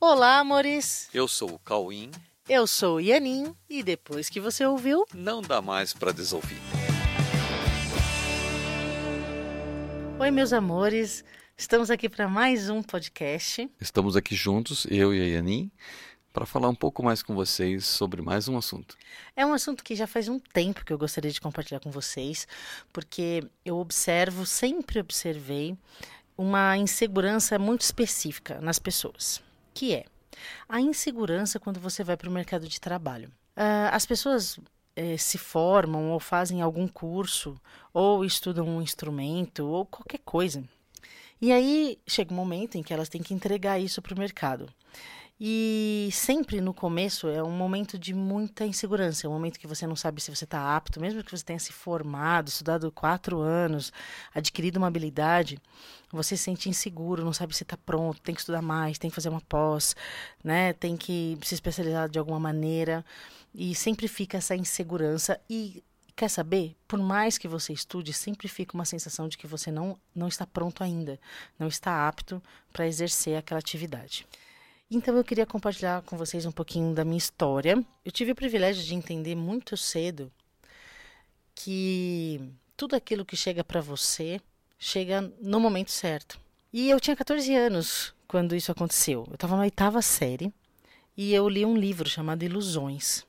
[0.00, 1.08] Olá, amores!
[1.12, 2.10] Eu sou o Cauim.
[2.48, 6.58] Eu sou o Yanin e depois que você ouviu, Não dá mais para desouvir.
[10.18, 11.24] oi, meus amores!
[11.56, 13.68] Estamos aqui para mais um podcast.
[13.80, 15.70] Estamos aqui juntos, eu e a Yanin,
[16.32, 18.96] para falar um pouco mais com vocês sobre mais um assunto.
[19.34, 22.46] É um assunto que já faz um tempo que eu gostaria de compartilhar com vocês,
[22.92, 25.76] porque eu observo, sempre observei,
[26.36, 29.42] uma insegurança muito específica nas pessoas,
[29.78, 30.04] que é
[30.68, 33.30] a insegurança quando você vai para o mercado de trabalho.
[33.54, 34.58] Ah, as pessoas
[34.96, 37.54] eh, se formam ou fazem algum curso,
[37.94, 40.64] ou estudam um instrumento, ou qualquer coisa.
[41.40, 44.68] E aí chega um momento em que elas têm que entregar isso para o mercado.
[45.40, 49.86] E sempre no começo é um momento de muita insegurança, é um momento que você
[49.86, 53.92] não sabe se você está apto, mesmo que você tenha se formado, estudado quatro anos,
[54.34, 55.60] adquirido uma habilidade,
[56.10, 59.14] você se sente inseguro, não sabe se está pronto, tem que estudar mais, tem que
[59.14, 59.94] fazer uma pós,
[60.42, 60.72] né?
[60.72, 63.04] tem que se especializar de alguma maneira.
[63.54, 65.40] E sempre fica essa insegurança.
[65.48, 65.84] E
[66.16, 66.74] quer saber?
[66.88, 70.44] Por mais que você estude, sempre fica uma sensação de que você não, não está
[70.44, 71.18] pronto ainda,
[71.56, 74.26] não está apto para exercer aquela atividade.
[74.90, 77.84] Então eu queria compartilhar com vocês um pouquinho da minha história.
[78.02, 80.32] Eu tive o privilégio de entender muito cedo
[81.54, 82.40] que
[82.74, 84.40] tudo aquilo que chega para você
[84.78, 86.40] chega no momento certo.
[86.72, 89.24] E eu tinha 14 anos quando isso aconteceu.
[89.28, 90.50] Eu estava na oitava série
[91.14, 93.26] e eu li um livro chamado Ilusões.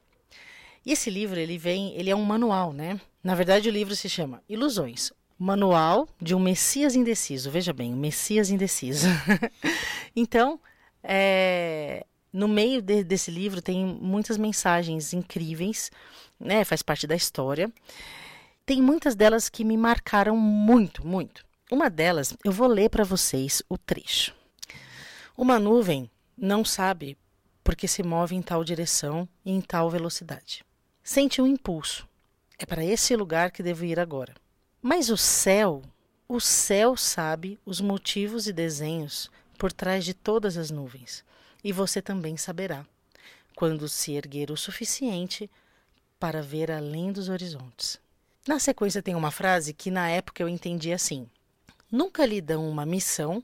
[0.86, 3.02] E esse livro, ele vem, ele é um manual, né?
[3.22, 7.52] Na verdade, o livro se chama Ilusões, Manual de um Messias Indeciso.
[7.52, 9.08] Veja bem, um Messias Indeciso.
[10.16, 10.60] então,
[11.04, 15.92] é, no meio de, desse livro tem muitas mensagens incríveis,
[16.40, 16.64] né?
[16.64, 17.72] Faz parte da história.
[18.66, 21.46] Tem muitas delas que me marcaram muito, muito.
[21.72, 24.34] Uma delas, eu vou ler para vocês o trecho.
[25.38, 27.18] Uma nuvem não sabe
[27.64, 30.64] porque se move em tal direção e em tal velocidade.
[31.04, 32.08] Sente um impulso.
[32.58, 34.34] É para esse lugar que devo ir agora.
[34.82, 35.82] Mas o céu,
[36.28, 41.24] o céu sabe os motivos e desenhos por trás de todas as nuvens,
[41.62, 42.86] e você também saberá,
[43.56, 45.52] quando se erguer o suficiente
[46.18, 48.00] para ver além dos horizontes.
[48.48, 51.28] Na sequência tem uma frase que na época eu entendi assim:
[51.92, 53.44] Nunca lhe dão uma missão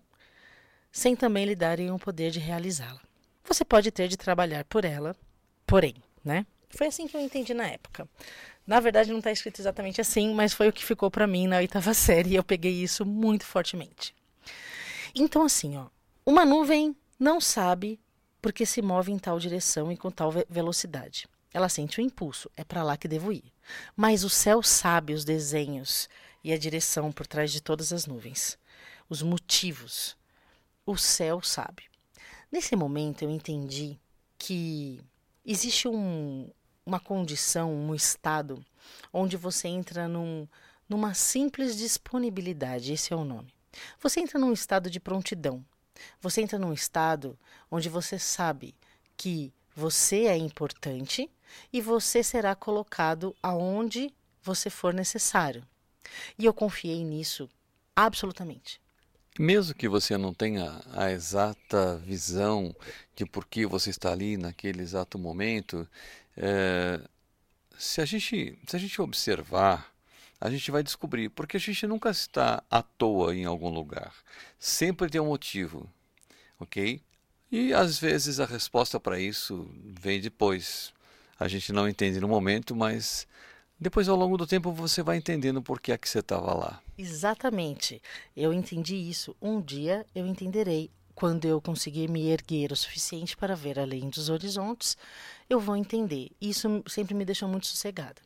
[0.89, 3.01] sem também lhe darem o poder de realizá-la.
[3.43, 5.13] Você pode ter de trabalhar por ela,
[5.67, 6.45] porém, né?
[6.69, 8.07] Foi assim que eu entendi na época.
[8.65, 11.57] Na verdade, não está escrito exatamente assim, mas foi o que ficou para mim na
[11.57, 14.15] oitava série e eu peguei isso muito fortemente.
[15.13, 15.87] Então, assim, ó,
[16.25, 17.99] uma nuvem não sabe
[18.41, 21.27] porque se move em tal direção e com tal ve velocidade.
[21.53, 23.53] Ela sente o impulso, é para lá que devo ir.
[23.95, 26.09] Mas o céu sabe os desenhos
[26.43, 28.57] e a direção por trás de todas as nuvens,
[29.09, 30.17] os motivos.
[30.85, 31.83] O céu sabe.
[32.51, 33.99] Nesse momento eu entendi
[34.37, 35.01] que
[35.45, 36.49] existe um,
[36.85, 38.63] uma condição, um estado,
[39.13, 40.47] onde você entra num,
[40.89, 43.53] numa simples disponibilidade, esse é o nome.
[43.99, 45.63] Você entra num estado de prontidão.
[46.22, 47.38] Você entra num estado
[47.69, 48.75] onde você sabe
[49.17, 51.29] que você é importante
[51.72, 55.63] e você será colocado aonde você for necessário.
[56.38, 57.50] E eu confiei nisso
[57.95, 58.79] absolutamente.
[59.38, 62.73] Mesmo que você não tenha a exata visão
[63.16, 65.88] de por que você está ali naquele exato momento,
[66.38, 67.01] é,
[67.78, 69.94] se, a gente, se a gente observar,
[70.40, 74.13] a gente vai descobrir, porque a gente nunca está à toa em algum lugar.
[74.59, 75.90] Sempre tem um motivo,
[76.59, 77.01] ok?
[77.51, 79.69] E às vezes a resposta para isso
[80.00, 80.94] vem depois.
[81.40, 83.28] A gente não entende no momento, mas
[83.79, 86.81] depois ao longo do tempo você vai entendendo por que é que você estava lá.
[86.97, 88.02] Exatamente.
[88.35, 89.35] Eu entendi isso.
[89.41, 90.90] Um dia eu entenderei.
[91.13, 94.97] Quando eu conseguir me erguer o suficiente para ver além dos horizontes,
[95.50, 96.29] eu vou entender.
[96.41, 98.22] Isso sempre me deixou muito sossegada.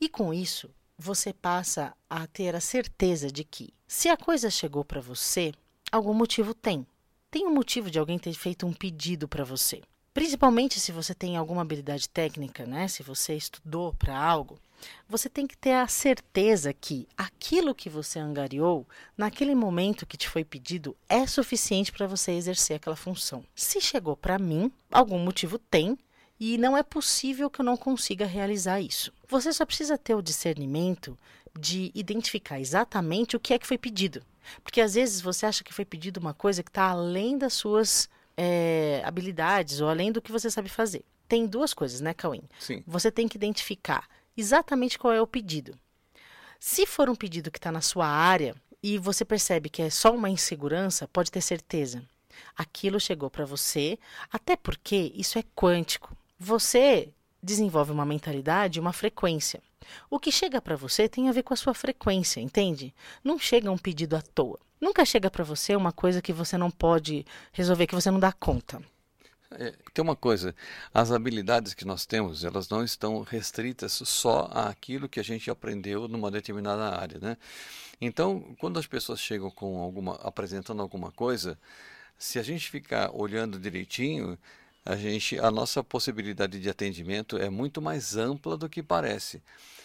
[0.00, 4.84] E com isso, você passa a ter a certeza de que, se a coisa chegou
[4.84, 5.52] para você,
[5.90, 6.86] algum motivo tem.
[7.30, 9.82] Tem um motivo de alguém ter feito um pedido para você.
[10.12, 12.86] Principalmente se você tem alguma habilidade técnica, né?
[12.86, 14.60] Se você estudou para algo,
[15.08, 18.86] você tem que ter a certeza que aquilo que você angariou,
[19.16, 23.44] naquele momento que te foi pedido, é suficiente para você exercer aquela função.
[23.56, 25.98] Se chegou para mim, algum motivo tem,
[26.38, 29.12] e não é possível que eu não consiga realizar isso.
[29.28, 31.18] Você só precisa ter o discernimento
[31.58, 34.22] de identificar exatamente o que é que foi pedido.
[34.62, 38.08] Porque às vezes você acha que foi pedido uma coisa que está além das suas
[38.36, 41.04] é, habilidades ou além do que você sabe fazer.
[41.26, 42.42] Tem duas coisas, né, Cauim?
[42.58, 42.82] Sim.
[42.86, 45.78] Você tem que identificar exatamente qual é o pedido.
[46.60, 50.14] Se for um pedido que está na sua área e você percebe que é só
[50.14, 52.02] uma insegurança, pode ter certeza
[52.56, 53.98] Aquilo chegou para você,
[54.32, 56.13] até porque isso é quântico.
[56.38, 59.62] Você desenvolve uma mentalidade, uma frequência.
[60.10, 62.94] O que chega para você tem a ver com a sua frequência, entende?
[63.22, 64.58] Não chega um pedido à toa.
[64.80, 68.32] Nunca chega para você uma coisa que você não pode resolver, que você não dá
[68.32, 68.82] conta.
[69.50, 70.54] É, tem uma coisa,
[70.92, 76.08] as habilidades que nós temos, elas não estão restritas só àquilo que a gente aprendeu
[76.08, 77.36] numa determinada área, né?
[78.00, 81.56] Então, quando as pessoas chegam com alguma, apresentando alguma coisa,
[82.18, 84.36] se a gente ficar olhando direitinho,
[84.84, 89.42] a gente, a nossa possibilidade de atendimento é muito mais ampla do que parece.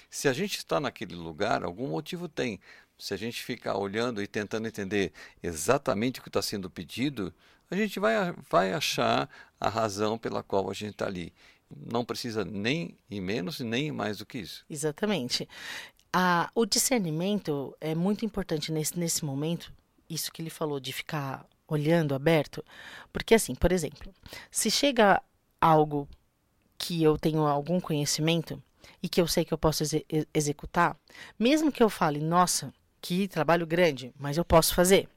[0.10, 2.60] Se a gente está naquele lugar, algum motivo tem.
[2.98, 7.34] Se a gente ficar olhando e tentando entender exatamente o que está sendo pedido,
[7.72, 8.13] a gente vai,
[8.50, 9.30] vai achar
[9.60, 11.31] a razão pela qual a gente está ali.
[11.69, 14.66] Não precisa nem ir menos nem mais do que isso.
[14.69, 15.48] Exatamente.
[16.12, 19.72] A, o discernimento é muito importante nesse, nesse momento,
[20.10, 22.63] isso que ele falou de ficar olhando aberto,
[23.12, 24.13] porque assim, por exemplo,
[24.50, 25.21] se chega
[25.60, 26.07] algo
[26.77, 28.62] que eu tenho algum conhecimento
[29.04, 30.98] e que eu sei que eu posso ex executar,
[31.38, 35.07] mesmo que eu fale, nossa, que trabalho grande, mas eu posso fazer.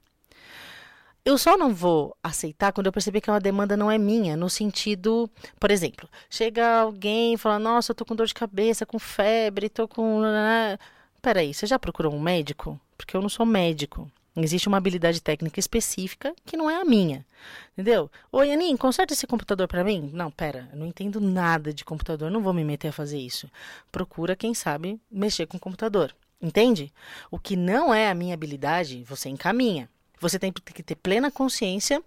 [1.25, 4.49] Eu só não vou aceitar quando eu perceber que uma demanda não é minha, no
[4.49, 8.99] sentido, por exemplo, chega alguém e fala: Nossa, eu tô com dor de cabeça, com
[8.99, 10.21] febre, tô com.
[11.21, 12.77] Peraí, você já procurou um médico?
[12.97, 14.11] Porque eu não sou médico.
[14.35, 17.23] Existe uma habilidade técnica específica que não é a minha.
[17.73, 18.09] Entendeu?
[18.31, 20.09] Oi, Anin, conserta esse computador para mim?
[20.11, 23.49] Não, pera, eu não entendo nada de computador, não vou me meter a fazer isso.
[23.91, 26.15] Procura quem sabe mexer com computador.
[26.41, 26.91] Entende?
[27.29, 29.87] O que não é a minha habilidade, você encaminha.
[30.19, 32.01] Você tem que ter plena consciência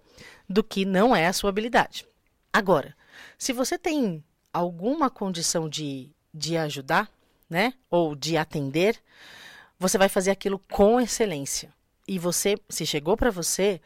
[0.49, 2.05] do que não é a sua habilidade.
[2.51, 2.95] Agora,
[3.37, 7.09] se você tem alguma condição de, de ajudar,
[7.49, 8.99] né, ou de atender,
[9.79, 11.73] você vai fazer aquilo com excelência.
[12.07, 13.81] E você, se chegou para você,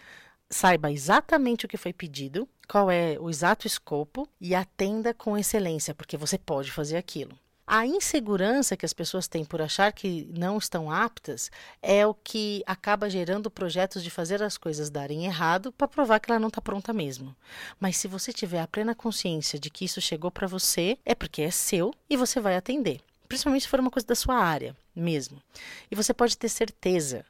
[0.50, 5.96] saiba exatamente o que foi pedido, qual é o exato escopo e atenda com excelência,
[5.96, 7.38] porque você pode fazer aquilo.
[7.66, 11.50] A insegurança que as pessoas têm por achar que não estão aptas
[11.82, 16.30] é o que acaba gerando projetos de fazer as coisas darem errado para provar que
[16.30, 17.34] ela não está pronta mesmo.
[17.80, 21.44] Mas se você tiver a plena consciência de que isso chegou para você, é porque
[21.44, 23.00] é seu e você vai atender.
[23.30, 25.42] Principalmente se for uma coisa da sua área mesmo.
[25.90, 27.26] E você pode ter certeza,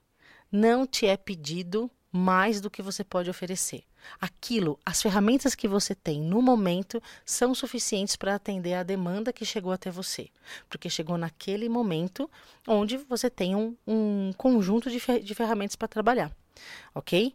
[0.51, 3.83] não te é pedido mais do que você pode oferecer.
[4.19, 9.45] Aquilo, as ferramentas que você tem no momento são suficientes para atender a demanda que
[9.45, 10.29] chegou até você,
[10.67, 12.29] porque chegou naquele momento
[12.67, 16.35] onde você tem um, um conjunto de, fer de ferramentas para trabalhar,
[16.93, 17.33] ok?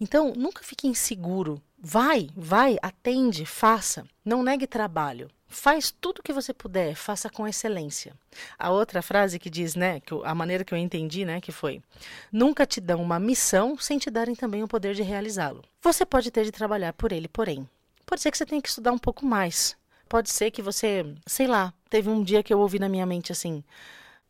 [0.00, 1.60] Então, nunca fique inseguro.
[1.78, 4.06] Vai, vai, atende, faça.
[4.24, 5.30] Não negue trabalho.
[5.52, 8.14] Faz tudo o que você puder, faça com excelência.
[8.56, 11.82] A outra frase que diz, né, que a maneira que eu entendi, né, que foi:
[12.30, 15.64] nunca te dão uma missão sem te darem também o poder de realizá-lo.
[15.82, 17.68] Você pode ter de trabalhar por ele, porém,
[18.06, 19.76] pode ser que você tenha que estudar um pouco mais.
[20.08, 23.32] Pode ser que você, sei lá, teve um dia que eu ouvi na minha mente
[23.32, 23.64] assim: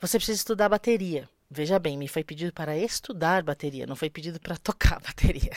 [0.01, 1.29] você precisa estudar bateria.
[1.51, 5.53] Veja bem, me foi pedido para estudar bateria, não foi pedido para tocar bateria.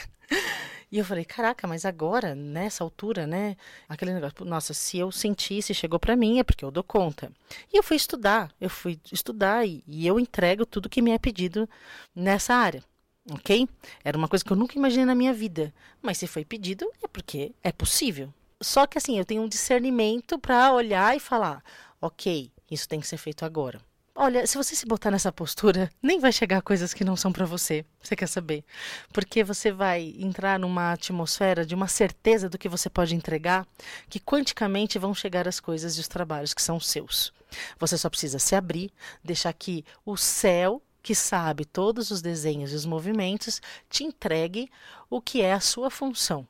[0.93, 3.57] E eu falei, caraca, mas agora, nessa altura, né?
[3.89, 7.31] Aquele negócio, nossa, se eu senti, se chegou para mim, é porque eu dou conta.
[7.73, 11.17] E eu fui estudar, eu fui estudar e, e eu entrego tudo que me é
[11.17, 11.67] pedido
[12.15, 12.83] nessa área
[13.31, 13.67] ok?
[14.03, 15.73] Era uma coisa que eu nunca imaginei na minha vida.
[15.99, 18.31] Mas se foi pedido, é porque é possível.
[18.61, 21.63] Só que assim, eu tenho um discernimento para olhar e falar:
[21.99, 23.81] ok, isso tem que ser feito agora.
[24.15, 27.47] Olha, se você se botar nessa postura, nem vai chegar coisas que não são para
[27.47, 27.83] você.
[27.99, 28.63] Você quer saber?
[29.11, 33.67] Porque você vai entrar numa atmosfera de uma certeza do que você pode entregar,
[34.07, 37.33] que quanticamente vão chegar as coisas e os trabalhos que são seus.
[37.79, 38.91] Você só precisa se abrir,
[39.23, 44.69] deixar que o céu, que sabe todos os desenhos e os movimentos, te entregue
[45.09, 46.47] o que é a sua função.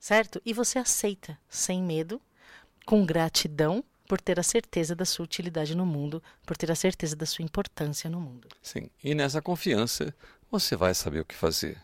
[0.00, 0.42] Certo?
[0.44, 2.20] E você aceita sem medo,
[2.84, 7.16] com gratidão por ter a certeza da sua utilidade no mundo, por ter a certeza
[7.16, 8.48] da sua importância no mundo.
[8.62, 10.14] Sim, e nessa confiança
[10.50, 11.76] você vai saber o que fazer.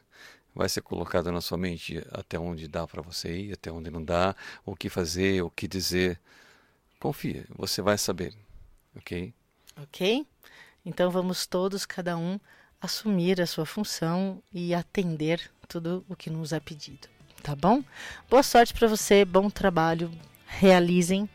[0.54, 4.04] Vai ser colocado na sua mente até onde dá para você ir, até onde não
[4.04, 6.20] dá, o que fazer, o que dizer.
[7.00, 8.34] Confia, você vai saber,
[8.94, 9.32] ok?
[9.80, 10.26] Ok?
[10.84, 12.38] Então vamos todos, cada um,
[12.80, 17.08] assumir a sua função e atender tudo o que nos é pedido.
[17.42, 17.82] Tá bom?
[18.28, 20.12] Boa sorte para você, bom trabalho,
[20.46, 21.28] realizem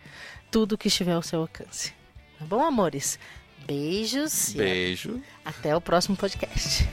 [0.52, 1.94] tudo que estiver ao seu alcance.
[2.40, 3.20] Tá bom, amores?
[3.66, 4.54] Beijos.
[4.54, 5.22] Beijo.
[5.44, 6.88] Até o próximo podcast.